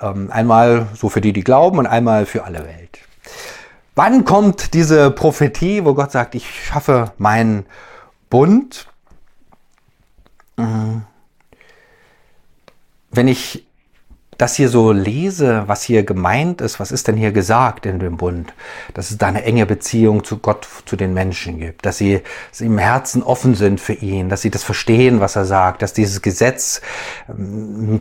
Ähm, 0.00 0.30
einmal 0.32 0.86
so 0.94 1.08
für 1.08 1.20
die, 1.20 1.32
die 1.32 1.44
glauben, 1.44 1.78
und 1.78 1.86
einmal 1.86 2.24
für 2.24 2.44
alle 2.44 2.64
Welt. 2.64 2.98
Wann 3.94 4.24
kommt 4.24 4.72
diese 4.72 5.10
Prophetie, 5.10 5.84
wo 5.84 5.92
Gott 5.92 6.12
sagt, 6.12 6.34
ich 6.34 6.64
schaffe 6.64 7.12
meinen 7.18 7.66
Bund? 8.30 8.86
Mhm. 10.56 11.02
Wenn 13.10 13.28
ich 13.28 13.66
das 14.42 14.56
hier 14.56 14.68
so 14.68 14.90
lese, 14.90 15.62
was 15.68 15.84
hier 15.84 16.02
gemeint 16.02 16.60
ist, 16.60 16.80
was 16.80 16.90
ist 16.90 17.06
denn 17.06 17.16
hier 17.16 17.30
gesagt 17.30 17.86
in 17.86 18.00
dem 18.00 18.16
Bund? 18.16 18.52
Dass 18.92 19.12
es 19.12 19.18
da 19.18 19.28
eine 19.28 19.44
enge 19.44 19.66
Beziehung 19.66 20.25
zu 20.25 20.38
Gott, 20.38 20.66
zu 20.84 20.96
den 20.96 21.14
Menschen 21.14 21.61
gibt, 21.61 21.87
dass 21.87 21.99
sie, 21.99 22.22
dass 22.50 22.58
sie 22.58 22.66
im 22.66 22.78
Herzen 22.78 23.22
offen 23.22 23.54
sind 23.54 23.80
für 23.80 23.92
ihn, 23.92 24.28
dass 24.28 24.42
sie 24.42 24.50
das 24.50 24.64
verstehen, 24.64 25.20
was 25.20 25.37
er 25.37 25.44
sagt, 25.44 25.80
dass 25.80 25.92
dieses 25.92 26.22
Gesetz 26.22 26.80
ähm, 27.28 28.00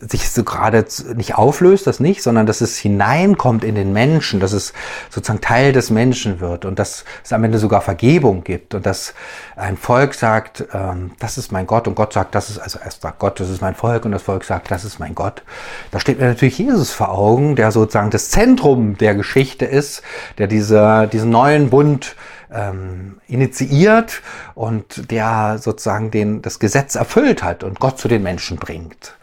sich 0.00 0.30
so 0.30 0.44
gerade 0.44 0.84
nicht 1.16 1.34
auflöst, 1.34 1.86
das 1.88 1.98
nicht, 1.98 2.22
sondern 2.22 2.46
dass 2.46 2.60
es 2.60 2.78
hineinkommt 2.78 3.64
in 3.64 3.74
den 3.74 3.92
Menschen, 3.92 4.38
dass 4.38 4.52
es 4.52 4.72
sozusagen 5.10 5.40
Teil 5.40 5.72
des 5.72 5.90
Menschen 5.90 6.38
wird 6.38 6.64
und 6.64 6.78
dass 6.78 7.04
es 7.24 7.32
am 7.32 7.42
Ende 7.42 7.58
sogar 7.58 7.80
Vergebung 7.80 8.44
gibt 8.44 8.74
und 8.74 8.86
dass 8.86 9.14
ein 9.56 9.76
Volk 9.76 10.14
sagt, 10.14 10.64
ähm, 10.72 11.12
das 11.18 11.36
ist 11.36 11.50
mein 11.50 11.66
Gott 11.66 11.88
und 11.88 11.96
Gott 11.96 12.12
sagt, 12.12 12.36
das 12.36 12.48
ist, 12.48 12.58
also 12.58 12.78
erst 12.78 13.02
sagt 13.02 13.18
Gott, 13.18 13.40
das 13.40 13.50
ist 13.50 13.60
mein 13.60 13.74
Volk 13.74 14.04
und 14.04 14.12
das 14.12 14.22
Volk 14.22 14.44
sagt, 14.44 14.70
das 14.70 14.84
ist 14.84 15.00
mein 15.00 15.16
Gott. 15.16 15.42
Da 15.90 15.98
steht 15.98 16.20
mir 16.20 16.26
natürlich 16.26 16.58
Jesus 16.58 16.92
vor 16.92 17.10
Augen, 17.10 17.56
der 17.56 17.72
sozusagen 17.72 18.10
das 18.10 18.30
Zentrum 18.30 18.96
der 18.98 19.16
Geschichte 19.16 19.64
ist, 19.64 20.02
der 20.38 20.46
diese, 20.46 21.08
diesen 21.12 21.30
neuen 21.30 21.70
Bund 21.70 22.14
ähm, 22.52 23.20
initiiert 23.26 24.22
und 24.54 25.10
der 25.10 25.58
sozusagen 25.58 26.12
den, 26.12 26.40
das 26.40 26.60
Gesetz 26.60 26.94
erfüllt 26.94 27.42
hat 27.42 27.64
und 27.64 27.80
Gott 27.80 27.98
zu 27.98 28.06
den 28.06 28.22
Menschen 28.22 28.58
bringt. 28.58 29.14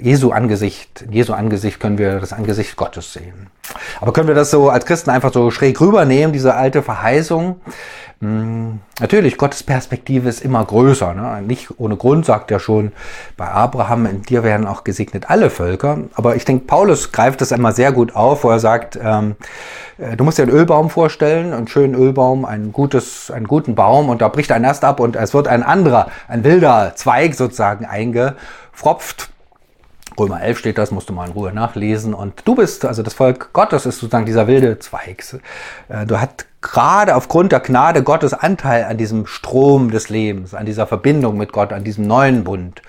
Jesu 0.00 0.32
Angesicht, 0.32 1.02
in 1.02 1.12
Jesu 1.12 1.32
Angesicht 1.34 1.78
können 1.78 1.98
wir 1.98 2.18
das 2.18 2.32
Angesicht 2.32 2.76
Gottes 2.76 3.12
sehen. 3.12 3.48
Aber 4.00 4.12
können 4.12 4.28
wir 4.28 4.34
das 4.34 4.50
so 4.50 4.70
als 4.70 4.86
Christen 4.86 5.10
einfach 5.10 5.32
so 5.32 5.50
schräg 5.50 5.80
rübernehmen, 5.80 6.32
diese 6.32 6.54
alte 6.54 6.82
Verheißung? 6.82 7.60
Hm, 8.20 8.80
natürlich, 9.00 9.36
Gottes 9.36 9.62
Perspektive 9.62 10.28
ist 10.28 10.42
immer 10.42 10.64
größer. 10.64 11.12
Ne? 11.12 11.42
Nicht 11.42 11.68
ohne 11.78 11.96
Grund 11.96 12.24
sagt 12.24 12.50
er 12.50 12.60
schon 12.60 12.92
bei 13.36 13.46
Abraham, 13.46 14.06
in 14.06 14.22
dir 14.22 14.42
werden 14.42 14.66
auch 14.66 14.84
gesegnet 14.84 15.28
alle 15.28 15.50
Völker. 15.50 15.98
Aber 16.14 16.36
ich 16.36 16.46
denke, 16.46 16.64
Paulus 16.64 17.12
greift 17.12 17.42
das 17.42 17.52
einmal 17.52 17.74
sehr 17.74 17.92
gut 17.92 18.14
auf, 18.14 18.44
wo 18.44 18.50
er 18.50 18.60
sagt, 18.60 18.98
ähm, 19.02 19.36
äh, 19.98 20.16
du 20.16 20.24
musst 20.24 20.38
dir 20.38 20.44
einen 20.44 20.52
Ölbaum 20.52 20.88
vorstellen, 20.88 21.52
einen 21.52 21.68
schönen 21.68 21.94
Ölbaum, 21.94 22.46
ein 22.46 22.72
gutes, 22.72 23.30
einen 23.30 23.46
guten 23.46 23.74
Baum 23.74 24.08
und 24.08 24.22
da 24.22 24.28
bricht 24.28 24.52
ein 24.52 24.64
Ast 24.64 24.84
ab 24.84 25.00
und 25.00 25.16
es 25.16 25.34
wird 25.34 25.48
ein 25.48 25.62
anderer, 25.62 26.08
ein 26.28 26.44
wilder 26.44 26.92
Zweig 26.96 27.34
sozusagen 27.34 27.84
eingefropft 27.84 29.33
Römer 30.18 30.42
11 30.42 30.58
steht 30.58 30.78
das, 30.78 30.90
musst 30.90 31.08
du 31.08 31.12
mal 31.12 31.26
in 31.26 31.32
Ruhe 31.32 31.52
nachlesen. 31.52 32.14
Und 32.14 32.42
du 32.44 32.54
bist, 32.54 32.84
also 32.84 33.02
das 33.02 33.14
Volk 33.14 33.52
Gottes 33.52 33.86
ist 33.86 33.98
sozusagen 33.98 34.26
dieser 34.26 34.46
wilde 34.46 34.78
Zweig. 34.78 35.24
Äh, 35.88 36.06
du 36.06 36.20
hast 36.20 36.46
gerade 36.60 37.14
aufgrund 37.14 37.52
der 37.52 37.60
Gnade 37.60 38.02
Gottes 38.02 38.32
Anteil 38.32 38.84
an 38.84 38.96
diesem 38.96 39.26
Strom 39.26 39.90
des 39.90 40.08
Lebens, 40.08 40.54
an 40.54 40.66
dieser 40.66 40.86
Verbindung 40.86 41.36
mit 41.36 41.52
Gott, 41.52 41.72
an 41.72 41.84
diesem 41.84 42.06
neuen 42.06 42.44
Bund. 42.44 42.82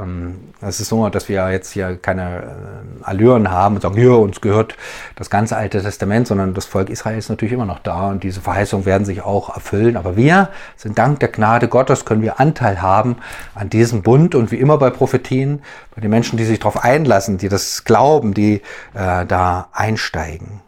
Ähm, 0.00 0.52
es 0.60 0.80
ist 0.80 0.88
so, 0.88 1.08
dass 1.08 1.28
wir 1.28 1.50
jetzt 1.50 1.72
hier 1.72 1.96
keine 1.96 2.42
äh, 2.42 3.04
Allüren 3.04 3.50
haben 3.50 3.76
und 3.76 3.80
sagen, 3.80 3.96
hier, 3.96 4.16
uns 4.16 4.40
gehört 4.40 4.76
das 5.14 5.30
ganze 5.30 5.56
Alte 5.56 5.82
Testament, 5.82 6.26
sondern 6.26 6.54
das 6.54 6.66
Volk 6.66 6.90
Israel 6.90 7.18
ist 7.18 7.28
natürlich 7.28 7.52
immer 7.52 7.66
noch 7.66 7.78
da 7.78 8.08
und 8.08 8.22
diese 8.22 8.40
Verheißungen 8.40 8.86
werden 8.86 9.04
sich 9.04 9.22
auch 9.22 9.54
erfüllen. 9.54 9.96
Aber 9.96 10.16
wir 10.16 10.50
sind 10.76 10.98
dank 10.98 11.20
der 11.20 11.28
Gnade 11.28 11.68
Gottes, 11.68 12.04
können 12.04 12.22
wir 12.22 12.40
Anteil 12.40 12.82
haben 12.82 13.16
an 13.54 13.70
diesem 13.70 14.02
Bund 14.02 14.34
und 14.34 14.50
wie 14.50 14.56
immer 14.56 14.78
bei 14.78 14.90
Prophetien, 14.90 15.62
bei 15.94 16.00
den 16.00 16.10
Menschen, 16.10 16.36
die 16.36 16.44
sich 16.44 16.58
darauf 16.58 16.82
einlassen, 16.82 17.38
die 17.38 17.48
das 17.48 17.84
glauben, 17.84 18.34
die 18.34 18.62
äh, 18.94 19.24
da 19.26 19.68
einsteigen. 19.72 20.60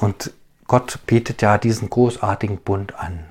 Und 0.00 0.32
Gott 0.66 1.00
bietet 1.06 1.42
ja 1.42 1.58
diesen 1.58 1.90
großartigen 1.90 2.58
Bund 2.58 2.94
an 2.98 3.27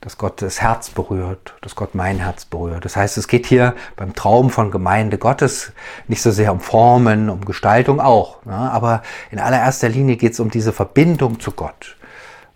dass 0.00 0.16
Gott 0.16 0.40
das 0.40 0.62
Herz 0.62 0.90
berührt, 0.90 1.54
dass 1.60 1.76
Gott 1.76 1.94
mein 1.94 2.18
Herz 2.18 2.46
berührt. 2.46 2.84
Das 2.84 2.96
heißt, 2.96 3.18
es 3.18 3.28
geht 3.28 3.46
hier 3.46 3.74
beim 3.96 4.14
Traum 4.14 4.50
von 4.50 4.70
Gemeinde 4.70 5.18
Gottes 5.18 5.72
nicht 6.08 6.22
so 6.22 6.30
sehr 6.30 6.52
um 6.52 6.60
Formen, 6.60 7.28
um 7.28 7.44
Gestaltung 7.44 8.00
auch, 8.00 8.44
ne? 8.46 8.54
aber 8.54 9.02
in 9.30 9.38
allererster 9.38 9.88
Linie 9.88 10.16
geht 10.16 10.32
es 10.32 10.40
um 10.40 10.50
diese 10.50 10.72
Verbindung 10.72 11.38
zu 11.40 11.52
Gott. 11.52 11.96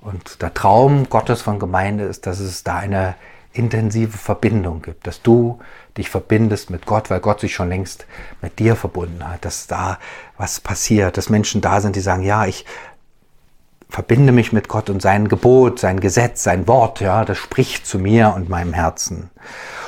Und 0.01 0.43
der 0.43 0.53
Traum 0.53 1.09
Gottes 1.09 1.43
von 1.43 1.59
Gemeinde 1.59 2.05
ist, 2.05 2.27
dass 2.27 2.39
es 2.39 2.63
da 2.63 2.77
eine 2.77 3.15
intensive 3.55 4.19
Verbindung 4.19 4.83
gibt, 4.83 5.07
dass 5.07 5.23
du 5.23 5.61
dich 5.97 6.11
verbindest 6.11 6.71
mit 6.71 6.87
Gott, 6.87 7.09
weil 7.09 7.21
Gott 7.21 7.41
sich 7.41 7.55
schon 7.55 7.69
längst 7.69 8.07
mit 8.43 8.59
dir 8.59 8.75
verbunden 8.75 9.27
hat, 9.27 9.45
dass 9.45 9.67
da 9.67 9.99
was 10.37 10.61
passiert, 10.61 11.17
dass 11.17 11.31
Menschen 11.31 11.61
da 11.61 11.81
sind, 11.81 11.95
die 11.95 12.01
sagen, 12.01 12.23
ja, 12.23 12.47
ich 12.47 12.67
verbinde 13.89 14.33
mich 14.33 14.53
mit 14.53 14.69
Gott 14.69 14.91
und 14.91 15.01
sein 15.01 15.29
Gebot, 15.29 15.79
sein 15.79 16.01
Gesetz, 16.01 16.43
sein 16.43 16.67
Wort, 16.67 17.01
ja, 17.01 17.25
das 17.25 17.39
spricht 17.39 17.87
zu 17.87 17.99
mir 17.99 18.33
und 18.35 18.49
meinem 18.49 18.73
Herzen. 18.73 19.31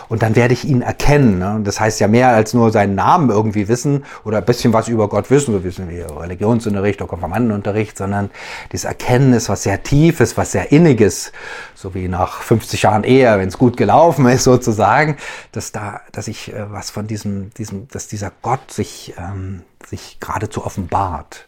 Und 0.08 0.22
dann 0.22 0.36
werde 0.36 0.54
ich 0.54 0.64
ihn 0.64 0.82
erkennen. 0.82 1.38
Ne? 1.38 1.60
Das 1.64 1.80
heißt 1.80 1.98
ja 2.00 2.08
mehr 2.08 2.28
als 2.28 2.54
nur 2.54 2.70
seinen 2.70 2.94
Namen 2.94 3.30
irgendwie 3.30 3.68
wissen 3.68 4.04
oder 4.24 4.38
ein 4.38 4.44
bisschen 4.44 4.72
was 4.72 4.88
über 4.88 5.08
Gott 5.08 5.30
wissen, 5.30 5.52
so 5.52 5.64
wissen 5.64 5.88
wir 5.88 6.06
Religionsunterricht 6.20 7.00
oder 7.00 7.08
Konfirmandenunterricht, 7.08 7.98
sondern 7.98 8.30
dieses 8.72 8.84
Erkennen 8.84 9.32
ist 9.32 9.48
was 9.48 9.64
sehr 9.64 9.82
Tiefes, 9.82 10.36
was 10.36 10.52
sehr 10.52 10.70
Inniges, 10.70 11.32
so 11.74 11.94
wie 11.94 12.08
nach 12.08 12.42
50 12.42 12.82
Jahren 12.82 13.04
Ehe, 13.04 13.38
wenn 13.38 13.48
es 13.48 13.58
gut 13.58 13.76
gelaufen 13.76 14.26
ist 14.26 14.44
sozusagen, 14.44 15.16
dass 15.52 15.72
da, 15.72 16.00
dass 16.12 16.28
ich 16.28 16.52
äh, 16.52 16.70
was 16.70 16.90
von 16.90 17.06
diesem, 17.06 17.50
diesem, 17.54 17.88
dass 17.88 18.06
dieser 18.06 18.30
Gott 18.42 18.70
sich, 18.70 19.14
ähm, 19.18 19.62
sich 19.84 20.18
geradezu 20.20 20.64
offenbart 20.64 21.46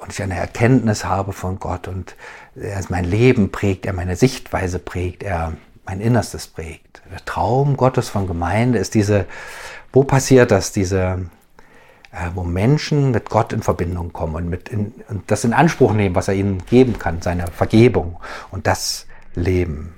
und 0.00 0.12
ich 0.12 0.22
eine 0.22 0.36
Erkenntnis 0.36 1.04
habe 1.04 1.32
von 1.32 1.58
Gott 1.58 1.88
und 1.88 2.16
er 2.54 2.82
mein 2.88 3.04
Leben 3.04 3.52
prägt, 3.52 3.86
er 3.86 3.92
meine 3.92 4.16
Sichtweise 4.16 4.78
prägt, 4.78 5.22
er 5.22 5.52
mein 5.84 6.00
Innerstes 6.00 6.46
prägt. 6.46 7.02
Der 7.10 7.24
Traum 7.24 7.76
Gottes 7.76 8.08
von 8.08 8.26
Gemeinde 8.26 8.78
ist 8.78 8.94
diese, 8.94 9.26
wo 9.92 10.04
passiert 10.04 10.50
das, 10.50 10.72
diese, 10.72 11.26
äh, 12.12 12.30
wo 12.34 12.44
Menschen 12.44 13.10
mit 13.10 13.28
Gott 13.28 13.52
in 13.52 13.62
Verbindung 13.62 14.12
kommen 14.12 14.34
und, 14.36 14.48
mit 14.48 14.68
in, 14.68 14.92
und 15.08 15.30
das 15.30 15.44
in 15.44 15.52
Anspruch 15.52 15.92
nehmen, 15.92 16.14
was 16.14 16.28
er 16.28 16.34
ihnen 16.34 16.64
geben 16.66 16.98
kann, 16.98 17.22
seine 17.22 17.46
Vergebung 17.48 18.18
und 18.50 18.66
das 18.66 19.06
leben. 19.34 19.94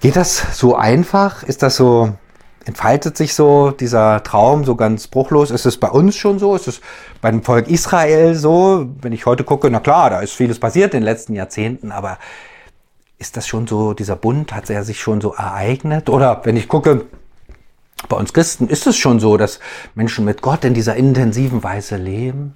Geht 0.00 0.16
das 0.16 0.58
so 0.58 0.76
einfach? 0.76 1.42
Ist 1.44 1.62
das 1.62 1.76
so 1.76 2.12
entfaltet 2.64 3.16
sich 3.16 3.34
so 3.34 3.70
dieser 3.70 4.22
Traum 4.22 4.64
so 4.64 4.74
ganz 4.76 5.06
bruchlos? 5.06 5.50
Ist 5.50 5.66
es 5.66 5.78
bei 5.78 5.88
uns 5.88 6.16
schon 6.16 6.38
so? 6.38 6.54
Ist 6.54 6.68
es 6.68 6.80
beim 7.20 7.42
Volk 7.42 7.68
Israel 7.68 8.34
so? 8.34 8.86
Wenn 9.00 9.12
ich 9.12 9.26
heute 9.26 9.44
gucke, 9.44 9.70
na 9.70 9.80
klar, 9.80 10.10
da 10.10 10.20
ist 10.20 10.32
vieles 10.32 10.58
passiert 10.58 10.94
in 10.94 11.00
den 11.00 11.04
letzten 11.04 11.34
Jahrzehnten, 11.34 11.92
aber 11.92 12.18
ist 13.18 13.36
das 13.36 13.46
schon 13.46 13.66
so, 13.66 13.94
dieser 13.94 14.16
Bund, 14.16 14.52
hat 14.52 14.68
er 14.70 14.84
sich 14.84 15.00
schon 15.00 15.20
so 15.20 15.34
ereignet? 15.34 16.08
Oder 16.08 16.40
wenn 16.44 16.56
ich 16.56 16.68
gucke, 16.68 17.06
bei 18.08 18.16
uns 18.16 18.32
Christen, 18.32 18.68
ist 18.68 18.86
es 18.86 18.96
schon 18.96 19.20
so, 19.20 19.36
dass 19.36 19.60
Menschen 19.94 20.24
mit 20.24 20.42
Gott 20.42 20.64
in 20.64 20.74
dieser 20.74 20.96
intensiven 20.96 21.62
Weise 21.62 21.96
leben? 21.96 22.54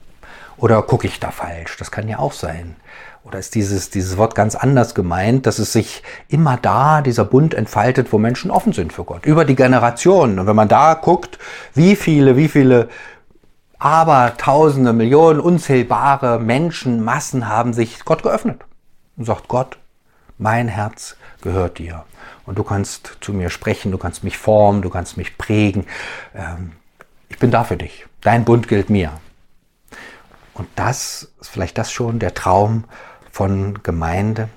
Oder 0.58 0.82
gucke 0.82 1.06
ich 1.06 1.20
da 1.20 1.30
falsch? 1.30 1.76
Das 1.78 1.90
kann 1.90 2.08
ja 2.08 2.18
auch 2.18 2.32
sein. 2.32 2.76
Oder 3.24 3.38
ist 3.38 3.54
dieses, 3.54 3.90
dieses 3.90 4.16
Wort 4.16 4.34
ganz 4.34 4.54
anders 4.54 4.94
gemeint, 4.94 5.46
dass 5.46 5.58
es 5.58 5.72
sich 5.72 6.02
immer 6.28 6.56
da, 6.56 7.02
dieser 7.02 7.24
Bund 7.24 7.54
entfaltet, 7.54 8.12
wo 8.12 8.18
Menschen 8.18 8.50
offen 8.50 8.72
sind 8.72 8.92
für 8.92 9.04
Gott, 9.04 9.26
über 9.26 9.44
die 9.44 9.54
Generationen. 9.54 10.38
Und 10.38 10.46
wenn 10.46 10.56
man 10.56 10.68
da 10.68 10.94
guckt, 10.94 11.38
wie 11.74 11.94
viele, 11.94 12.36
wie 12.36 12.48
viele 12.48 12.88
aber 13.78 14.36
Tausende, 14.36 14.92
Millionen, 14.92 15.40
unzählbare 15.40 16.40
Menschen, 16.40 17.04
Massen 17.04 17.48
haben 17.48 17.72
sich 17.72 18.04
Gott 18.04 18.22
geöffnet 18.22 18.62
und 19.16 19.24
sagt, 19.24 19.46
Gott, 19.46 19.78
mein 20.38 20.68
Herz 20.68 21.16
gehört 21.42 21.78
dir. 21.78 22.04
Und 22.46 22.58
du 22.58 22.64
kannst 22.64 23.18
zu 23.20 23.32
mir 23.32 23.50
sprechen, 23.50 23.92
du 23.92 23.98
kannst 23.98 24.24
mich 24.24 24.38
formen, 24.38 24.82
du 24.82 24.90
kannst 24.90 25.16
mich 25.16 25.38
prägen. 25.38 25.86
Ähm, 26.34 26.72
ich 27.28 27.38
bin 27.38 27.50
da 27.50 27.62
für 27.62 27.76
dich. 27.76 28.06
Dein 28.22 28.44
Bund 28.44 28.68
gilt 28.68 28.90
mir. 28.90 29.12
Und 30.58 30.68
das 30.76 31.30
ist 31.40 31.48
vielleicht 31.48 31.78
das 31.78 31.90
schon 31.90 32.18
der 32.18 32.34
Traum 32.34 32.84
von 33.30 33.82
Gemeinde. 33.82 34.48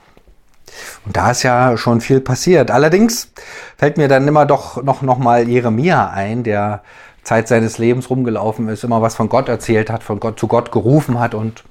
Und 1.05 1.17
da 1.17 1.31
ist 1.31 1.43
ja 1.43 1.77
schon 1.77 2.01
viel 2.01 2.21
passiert. 2.21 2.71
Allerdings 2.71 3.31
fällt 3.77 3.97
mir 3.97 4.07
dann 4.07 4.27
immer 4.27 4.45
doch 4.45 4.81
noch, 4.83 5.01
noch 5.01 5.17
mal 5.17 5.47
Jeremia 5.47 6.09
ein, 6.09 6.43
der 6.43 6.81
Zeit 7.23 7.47
seines 7.47 7.77
Lebens 7.77 8.09
rumgelaufen 8.09 8.67
ist, 8.69 8.83
immer 8.83 9.01
was 9.01 9.15
von 9.15 9.29
Gott 9.29 9.47
erzählt 9.47 9.89
hat, 9.89 10.03
von 10.03 10.19
Gott 10.19 10.39
zu 10.39 10.47
Gott 10.47 10.71
gerufen 10.71 11.19
hat 11.19 11.35
und 11.35 11.63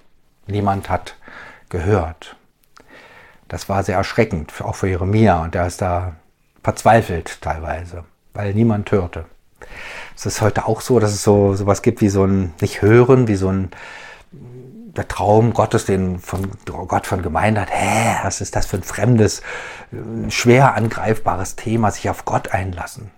niemand 0.47 0.89
hat 0.89 1.17
gehört. 1.69 2.37
Das 3.49 3.69
war 3.69 3.83
sehr 3.83 3.97
erschreckend, 3.97 4.53
auch 4.63 4.77
für 4.77 4.89
Jeremia. 4.89 5.43
Und 5.43 5.55
er 5.57 5.67
ist 5.67 5.83
da 5.83 6.15
verzweifelt 6.63 7.41
teilweise, 7.41 8.05
weil 8.33 8.55
niemand 8.55 8.93
hörte. 8.93 9.25
Es 10.17 10.27
ist 10.27 10.41
heute 10.41 10.67
auch 10.67 10.81
so, 10.81 11.01
dass 11.01 11.13
es 11.13 11.25
so 11.25 11.55
sowas 11.55 11.83
gibt 11.83 12.01
wie 12.01 12.09
so 12.09 12.25
ein, 12.25 12.53
nicht 12.61 12.83
hören, 12.83 13.27
wie 13.27 13.37
so 13.37 13.49
ein 13.49 13.71
der 14.97 15.09
Traum 15.09 15.53
Gottes, 15.53 15.85
den 15.85 16.19
von 16.19 16.51
Gott 16.65 17.07
von 17.07 17.23
Gemeinde 17.23 17.63
hat, 17.63 17.71
hä, 17.71 18.17
was 18.23 18.41
ist 18.41 18.57
das 18.57 18.67
für 18.67 18.77
ein 18.77 18.83
fremdes, 18.83 19.43
schwer 20.29 20.75
angreifbares 20.75 21.57
Thema, 21.57 21.91
sich 21.91 22.11
auf 22.11 22.25
Gott 22.25 22.53
einlassen. 22.53 23.11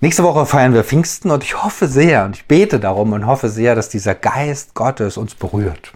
Nächste 0.00 0.24
Woche 0.24 0.44
feiern 0.44 0.74
wir 0.74 0.84
Pfingsten 0.84 1.30
und 1.30 1.44
ich 1.44 1.62
hoffe 1.62 1.88
sehr 1.88 2.24
und 2.24 2.36
ich 2.36 2.46
bete 2.46 2.78
darum 2.78 3.12
und 3.12 3.26
hoffe 3.26 3.48
sehr, 3.48 3.74
dass 3.74 3.88
dieser 3.88 4.14
Geist 4.14 4.74
Gottes 4.74 5.16
uns 5.16 5.34
berührt, 5.34 5.92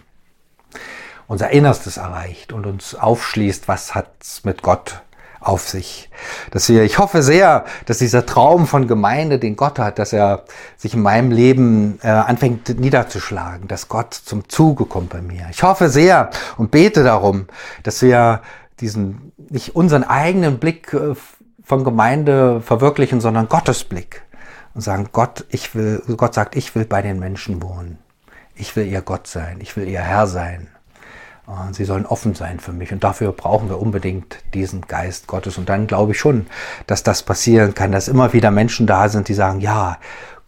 unser 1.27 1.51
Innerstes 1.51 1.97
erreicht 1.97 2.51
und 2.51 2.65
uns 2.65 2.95
aufschließt, 2.95 3.67
was 3.67 3.93
hat's 3.93 4.43
mit 4.45 4.63
Gott 4.63 5.03
auf 5.39 5.67
sich. 5.67 6.09
Dass 6.51 6.67
wir, 6.69 6.83
ich 6.83 6.97
hoffe 6.97 7.21
sehr, 7.21 7.65
dass 7.85 7.99
dieser 7.99 8.25
Traum 8.25 8.67
von 8.67 8.87
Gemeinde, 8.87 9.39
den 9.39 9.55
Gott 9.55 9.79
hat, 9.79 9.99
dass 9.99 10.13
er 10.13 10.43
sich 10.77 10.93
in 10.93 11.01
meinem 11.01 11.31
Leben 11.31 11.99
äh, 12.03 12.09
anfängt 12.09 12.79
niederzuschlagen, 12.79 13.67
dass 13.67 13.87
Gott 13.87 14.13
zum 14.13 14.49
Zuge 14.49 14.85
kommt 14.85 15.09
bei 15.09 15.21
mir. 15.21 15.47
Ich 15.51 15.63
hoffe 15.63 15.89
sehr 15.89 16.29
und 16.57 16.71
bete 16.71 17.03
darum, 17.03 17.45
dass 17.83 18.01
wir 18.01 18.41
diesen, 18.79 19.31
nicht 19.49 19.75
unseren 19.75 20.03
eigenen 20.03 20.59
Blick 20.59 20.93
äh, 20.93 21.15
von 21.63 21.83
Gemeinde 21.83 22.61
verwirklichen, 22.61 23.21
sondern 23.21 23.47
Gottes 23.47 23.83
Blick 23.83 24.23
und 24.73 24.81
sagen, 24.81 25.09
Gott, 25.11 25.45
ich 25.49 25.75
will, 25.75 26.01
Gott 26.17 26.33
sagt, 26.33 26.55
ich 26.55 26.75
will 26.75 26.85
bei 26.85 27.01
den 27.01 27.19
Menschen 27.19 27.61
wohnen. 27.61 27.97
Ich 28.55 28.75
will 28.75 28.87
ihr 28.87 29.01
Gott 29.01 29.27
sein. 29.27 29.59
Ich 29.61 29.77
will 29.77 29.87
ihr 29.87 30.01
Herr 30.01 30.27
sein. 30.27 30.67
Sie 31.71 31.85
sollen 31.85 32.05
offen 32.05 32.35
sein 32.35 32.59
für 32.59 32.71
mich. 32.71 32.91
Und 32.91 33.03
dafür 33.03 33.31
brauchen 33.31 33.69
wir 33.69 33.79
unbedingt 33.79 34.37
diesen 34.53 34.81
Geist 34.81 35.27
Gottes. 35.27 35.57
Und 35.57 35.69
dann 35.69 35.87
glaube 35.87 36.11
ich 36.11 36.19
schon, 36.19 36.47
dass 36.87 37.03
das 37.03 37.23
passieren 37.23 37.73
kann, 37.73 37.91
dass 37.91 38.07
immer 38.07 38.33
wieder 38.33 38.51
Menschen 38.51 38.87
da 38.87 39.09
sind, 39.09 39.27
die 39.27 39.33
sagen, 39.33 39.59
ja, 39.59 39.97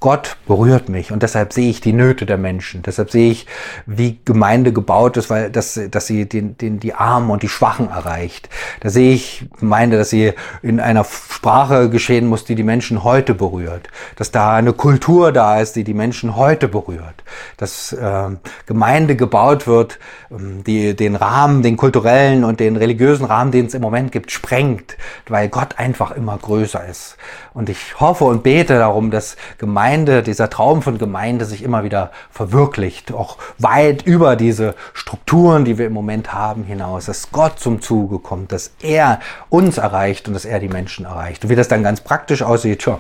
Gott 0.02 0.38
berührt 0.48 0.90
mich 0.90 1.12
und 1.12 1.22
deshalb 1.22 1.54
sehe 1.54 1.70
ich 1.70 1.80
die 1.80 1.94
Nöte 1.94 2.26
der 2.26 2.40
Menschen. 2.40 2.82
Deshalb 2.82 3.12
sehe 3.12 3.32
ich, 3.32 3.46
wie 3.86 4.20
Gemeinde 4.26 4.74
gebaut 4.74 5.16
ist, 5.16 5.30
weil 5.30 5.52
dass, 5.52 5.80
dass 5.92 6.08
sie 6.08 6.28
den, 6.28 6.58
den, 6.58 6.80
die 6.80 6.96
Armen 6.96 7.30
und 7.30 7.44
die 7.44 7.48
Schwachen 7.48 7.88
erreicht. 7.88 8.50
Da 8.80 8.90
sehe 8.90 9.14
ich 9.14 9.46
Gemeinde, 9.60 10.00
dass 10.00 10.10
sie 10.10 10.34
in 10.64 10.80
einer 10.80 11.04
Sprache 11.04 11.92
geschehen 11.92 12.26
muss, 12.26 12.46
die 12.46 12.56
die 12.56 12.64
Menschen 12.64 13.04
heute 13.04 13.36
berührt. 13.36 13.90
Dass 14.16 14.32
da 14.32 14.56
eine 14.56 14.74
Kultur 14.74 15.32
da 15.32 15.62
ist, 15.62 15.76
die 15.76 15.84
die 15.84 15.94
Menschen 15.94 16.36
heute 16.36 16.68
berührt. 16.68 17.24
Dass 17.58 17.94
äh, 17.94 18.30
Gemeinde 18.66 19.16
gebaut 19.16 19.68
wird, 19.68 20.00
ähm, 20.32 20.64
die 20.64 20.96
den 20.96 21.16
Rahmen, 21.16 21.62
den 21.62 21.78
kulturellen 21.78 22.44
und 22.44 22.60
den 22.60 22.76
religiösen 22.76 23.26
Rahmen, 23.26 23.52
den 23.52 23.68
es 23.68 23.76
im 23.76 23.84
Moment 23.84 24.12
gibt, 24.12 24.32
sprengt, 24.32 24.98
weil 25.28 25.48
Gott 25.48 25.78
einfach 25.78 26.10
immer 26.10 26.40
größer 26.40 26.84
ist. 26.88 27.18
Und 27.54 27.70
ich 27.70 28.00
hoffe 28.00 28.24
und 28.24 28.44
bete 28.44 28.80
darum, 28.80 29.12
dass 29.12 29.36
Gemeinde, 29.58 29.91
dieser 29.98 30.50
Traum 30.50 30.82
von 30.82 30.98
Gemeinde 30.98 31.46
sich 31.46 31.64
immer 31.64 31.84
wieder 31.84 32.12
verwirklicht, 32.32 33.12
auch 33.12 33.38
weit 33.58 34.04
über 34.04 34.36
diese 34.36 34.76
Strukturen, 34.94 35.66
die 35.66 35.78
wir 35.78 35.88
im 35.88 35.94
Moment 35.94 36.34
haben, 36.34 36.64
hinaus, 36.64 37.06
dass 37.06 37.32
Gott 37.32 37.60
zum 37.60 37.82
Zuge 37.82 38.20
kommt, 38.20 38.52
dass 38.52 38.72
er 38.82 39.20
uns 39.50 39.78
erreicht 39.78 40.28
und 40.28 40.34
dass 40.34 40.46
er 40.46 40.60
die 40.60 40.70
Menschen 40.70 41.06
erreicht. 41.06 41.44
Und 41.44 41.50
wie 41.50 41.56
das 41.56 41.68
dann 41.68 41.84
ganz 41.84 42.02
praktisch 42.02 42.42
aussieht, 42.42 42.80
tja, 42.80 43.00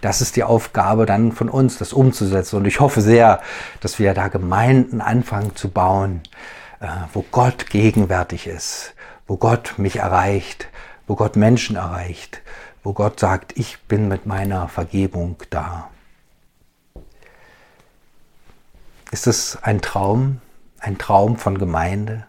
das 0.00 0.20
ist 0.20 0.36
die 0.36 0.44
Aufgabe 0.44 1.06
dann 1.06 1.32
von 1.32 1.48
uns, 1.48 1.78
das 1.78 1.92
umzusetzen. 1.92 2.56
Und 2.56 2.66
ich 2.66 2.80
hoffe 2.80 3.00
sehr, 3.00 3.40
dass 3.80 3.98
wir 3.98 4.14
da 4.14 4.28
Gemeinden 4.28 5.00
anfangen 5.00 5.56
zu 5.56 5.70
bauen, 5.70 6.22
äh, 6.80 6.86
wo 7.12 7.24
Gott 7.30 7.70
gegenwärtig 7.70 8.46
ist, 8.46 8.94
wo 9.26 9.36
Gott 9.36 9.74
mich 9.76 9.96
erreicht, 9.96 10.68
wo 11.06 11.16
Gott 11.16 11.36
Menschen 11.36 11.76
erreicht, 11.76 12.40
wo 12.82 12.92
Gott 12.92 13.20
sagt, 13.20 13.56
ich 13.56 13.78
bin 13.88 14.08
mit 14.08 14.26
meiner 14.26 14.68
Vergebung 14.68 15.36
da. 15.50 15.88
Ist 19.14 19.28
es 19.28 19.56
ein 19.62 19.80
Traum, 19.80 20.40
ein 20.80 20.98
Traum 20.98 21.36
von 21.36 21.56
Gemeinde, 21.56 22.24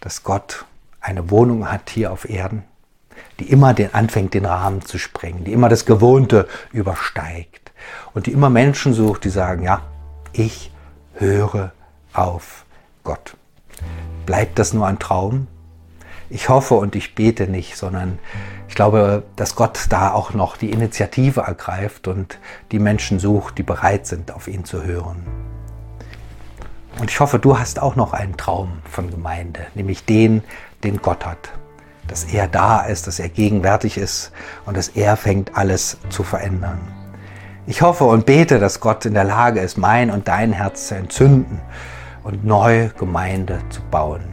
dass 0.00 0.22
Gott 0.22 0.64
eine 0.98 1.30
Wohnung 1.30 1.70
hat 1.70 1.90
hier 1.90 2.10
auf 2.10 2.26
Erden, 2.26 2.64
die 3.38 3.50
immer 3.50 3.74
den, 3.74 3.92
anfängt, 3.92 4.32
den 4.32 4.46
Rahmen 4.46 4.80
zu 4.80 4.96
sprengen, 4.96 5.44
die 5.44 5.52
immer 5.52 5.68
das 5.68 5.84
Gewohnte 5.84 6.48
übersteigt 6.72 7.70
und 8.14 8.24
die 8.24 8.32
immer 8.32 8.48
Menschen 8.48 8.94
sucht, 8.94 9.24
die 9.24 9.28
sagen, 9.28 9.62
ja, 9.62 9.82
ich 10.32 10.72
höre 11.16 11.72
auf 12.14 12.64
Gott. 13.04 13.36
Bleibt 14.24 14.58
das 14.58 14.72
nur 14.72 14.86
ein 14.86 14.98
Traum? 14.98 15.48
Ich 16.30 16.48
hoffe 16.48 16.76
und 16.76 16.96
ich 16.96 17.14
bete 17.14 17.46
nicht, 17.46 17.76
sondern 17.76 18.18
ich 18.70 18.74
glaube, 18.74 19.22
dass 19.36 19.54
Gott 19.54 19.84
da 19.90 20.12
auch 20.12 20.32
noch 20.32 20.56
die 20.56 20.70
Initiative 20.70 21.42
ergreift 21.42 22.08
und 22.08 22.38
die 22.72 22.78
Menschen 22.78 23.18
sucht, 23.18 23.58
die 23.58 23.62
bereit 23.62 24.06
sind, 24.06 24.32
auf 24.32 24.48
ihn 24.48 24.64
zu 24.64 24.82
hören. 24.82 25.55
Und 26.98 27.10
ich 27.10 27.20
hoffe, 27.20 27.38
du 27.38 27.58
hast 27.58 27.80
auch 27.80 27.94
noch 27.94 28.12
einen 28.12 28.36
Traum 28.36 28.78
von 28.90 29.10
Gemeinde, 29.10 29.66
nämlich 29.74 30.04
den, 30.04 30.42
den 30.82 31.02
Gott 31.02 31.26
hat. 31.26 31.52
Dass 32.08 32.24
er 32.24 32.46
da 32.48 32.80
ist, 32.80 33.06
dass 33.06 33.18
er 33.18 33.28
gegenwärtig 33.28 33.98
ist 33.98 34.32
und 34.64 34.76
dass 34.76 34.88
er 34.88 35.16
fängt, 35.16 35.56
alles 35.56 35.98
zu 36.08 36.22
verändern. 36.22 36.80
Ich 37.66 37.82
hoffe 37.82 38.04
und 38.04 38.26
bete, 38.26 38.60
dass 38.60 38.80
Gott 38.80 39.04
in 39.06 39.14
der 39.14 39.24
Lage 39.24 39.60
ist, 39.60 39.76
mein 39.76 40.10
und 40.10 40.28
dein 40.28 40.52
Herz 40.52 40.88
zu 40.88 40.94
entzünden 40.94 41.60
und 42.22 42.44
neue 42.44 42.90
Gemeinde 42.90 43.58
zu 43.70 43.82
bauen. 43.90 44.32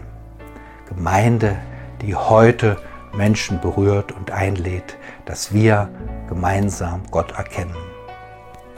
Gemeinde, 0.87 1.57
die 2.01 2.15
heute 2.15 2.77
Menschen 3.13 3.59
berührt 3.59 4.11
und 4.11 4.31
einlädt, 4.31 4.97
dass 5.25 5.51
wir 5.51 5.89
gemeinsam 6.29 7.01
Gott 7.11 7.31
erkennen. 7.31 7.75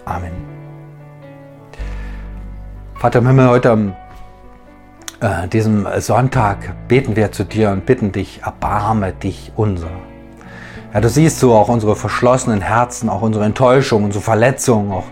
Amen. 0.06 0.55
Vater 2.98 3.20
im 3.20 3.28
Himmel, 3.28 3.50
heute 3.50 3.72
am 3.72 3.94
äh, 5.20 5.50
diesem 5.50 5.86
Sonntag 6.00 6.88
beten 6.88 7.18
wir 7.18 7.30
zu 7.34 7.44
dir 7.44 7.72
und 7.72 7.86
bitten 7.86 8.14
dich, 8.14 8.42
erbarme 8.44 9.12
dich 9.12 9.52
unser. 9.58 9.90
Ja, 10.94 11.02
du 11.02 11.10
siehst 11.10 11.40
so 11.40 11.54
auch 11.54 11.68
unsere 11.68 11.98
verschlossenen 11.98 12.62
Herzen, 12.62 13.10
auch 13.10 13.22
unsere 13.22 13.44
Enttäuschung, 13.44 14.06
unsere 14.06 14.24
Verletzungen, 14.24 14.94
auch 14.94 15.04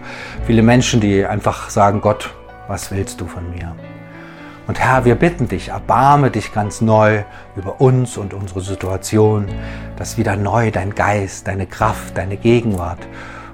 viele 0.47 0.61
Menschen, 0.61 1.01
die 1.01 1.25
einfach 1.25 1.69
sagen, 1.69 1.99
Gott, 1.99 2.33
was 2.69 2.89
willst 2.89 3.19
du 3.19 3.27
von 3.27 3.51
mir? 3.51 3.75
Und 4.65 4.79
Herr, 4.79 5.03
wir 5.03 5.15
bitten 5.15 5.49
dich, 5.49 5.67
erbarme 5.67 6.31
dich 6.31 6.53
ganz 6.53 6.79
neu 6.79 7.23
über 7.57 7.81
uns 7.81 8.15
und 8.15 8.33
unsere 8.33 8.61
Situation, 8.61 9.49
dass 9.97 10.17
wieder 10.17 10.37
neu 10.37 10.71
dein 10.71 10.95
Geist, 10.95 11.47
deine 11.47 11.67
Kraft, 11.67 12.17
deine 12.17 12.37
Gegenwart 12.37 12.99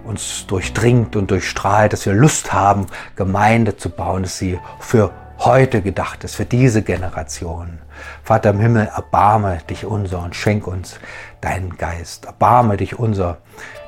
uns 0.04 0.48
durchdringt 0.48 1.16
und 1.16 1.32
durchstrahlt, 1.32 1.94
dass 1.94 2.06
wir 2.06 2.14
Lust 2.14 2.54
haben, 2.54 2.88
Gemeinde 3.16 3.78
zu 3.78 3.90
bauen, 3.90 4.24
dass 4.24 4.38
sie 4.38 4.60
für 4.80 5.12
heute 5.40 5.82
gedacht 5.82 6.24
ist, 6.24 6.36
für 6.36 6.46
diese 6.46 6.82
Generation. 6.82 7.80
Vater 8.24 8.52
im 8.52 8.60
Himmel, 8.60 8.90
erbarme 8.94 9.60
dich 9.70 9.86
unser 9.86 10.22
und 10.22 10.36
schenk 10.36 10.68
uns 10.68 11.00
deinen 11.42 11.78
Geist. 11.78 12.26
Erbarme 12.26 12.78
dich 12.78 13.00
unser, 13.00 13.38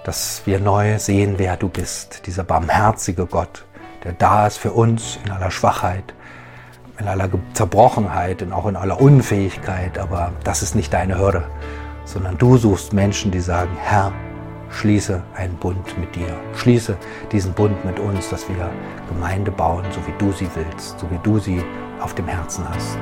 dass 0.03 0.44
wir 0.46 0.60
neu 0.60 0.98
sehen, 1.00 1.36
wer 1.38 1.58
du 1.58 1.70
bist, 1.70 2.25
dieser 2.25 2.44
barmherzige 2.44 3.25
Gott, 3.25 3.65
der 4.03 4.13
da 4.13 4.48
ist 4.48 4.58
für 4.58 4.72
uns 4.72 5.20
in 5.25 5.32
aller 5.32 5.51
Schwachheit, 5.51 6.13
in 6.98 7.08
aller 7.08 7.30
Zerbrochenheit 7.53 8.41
und 8.41 8.53
auch 8.53 8.68
in 8.68 8.75
aller 8.75 9.01
Unfähigkeit, 9.01 9.98
aber 9.98 10.32
das 10.44 10.62
ist 10.62 10.75
nicht 10.75 10.94
deine 10.94 11.18
Hürde, 11.18 11.44
sondern 12.06 12.38
du 12.38 12.58
suchst 12.58 12.94
Menschen, 12.94 13.32
die 13.32 13.41
sagen, 13.41 13.75
Herr, 13.82 14.13
schließe 14.71 15.21
einen 15.35 15.55
Bund 15.57 15.97
mit 15.99 16.15
dir, 16.15 16.39
schließe 16.55 16.97
diesen 17.31 17.53
Bund 17.53 17.83
mit 17.85 17.99
uns, 17.99 18.29
dass 18.29 18.47
wir 18.49 18.69
Gemeinde 19.07 19.51
bauen, 19.51 19.85
so 19.91 19.99
wie 20.07 20.17
du 20.17 20.31
sie 20.31 20.47
willst, 20.55 20.99
so 20.99 21.09
wie 21.11 21.19
du 21.23 21.39
sie 21.39 21.63
auf 21.99 22.15
dem 22.15 22.27
Herzen 22.27 22.67
hast. 22.69 22.97